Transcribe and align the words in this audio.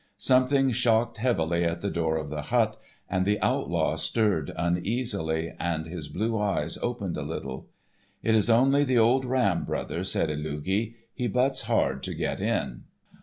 Something 0.17 0.71
shocked 0.71 1.19
heavily 1.19 1.63
at 1.63 1.83
the 1.83 1.91
door 1.91 2.17
of 2.17 2.31
the 2.31 2.41
hut, 2.41 2.75
and 3.07 3.23
the 3.23 3.39
Outlaw 3.39 3.97
stirred 3.97 4.51
uneasily, 4.57 5.53
and 5.59 5.85
his 5.85 6.07
blue 6.07 6.39
eyes 6.39 6.75
opened 6.81 7.17
a 7.17 7.21
little. 7.21 7.69
"It 8.23 8.33
is 8.33 8.49
only 8.49 8.83
the 8.83 8.97
old 8.97 9.25
ram, 9.25 9.63
brother," 9.63 10.03
said 10.03 10.29
Illugi. 10.31 10.95
"He 11.13 11.27
butts 11.27 11.61
hard 11.69 12.01
to 12.01 12.15
get 12.15 12.41
in." 12.41 12.85